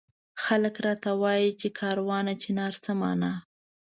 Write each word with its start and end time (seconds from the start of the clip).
خلک 0.43 0.75
راته 0.85 1.09
وایي 1.21 1.49
چي 1.59 1.67
کاروانه 1.79 2.33
چنار 2.43 2.73
څه 2.83 2.91
مانا؟ 3.01 3.33